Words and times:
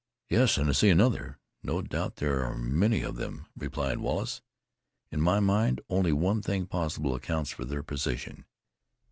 "Yes, 0.31 0.57
and 0.57 0.67
I 0.67 0.71
see 0.71 0.89
another; 0.89 1.37
no 1.61 1.83
doubt 1.83 2.15
there 2.15 2.43
are 2.43 2.57
many 2.57 3.03
of 3.03 3.17
them," 3.17 3.45
replied 3.55 3.99
Wallace. 3.99 4.41
"In 5.11 5.21
my 5.21 5.39
mind, 5.39 5.79
only 5.89 6.11
one 6.11 6.41
thing 6.41 6.65
possible 6.65 7.13
accounts 7.13 7.51
for 7.51 7.65
their 7.65 7.83
position. 7.83 8.45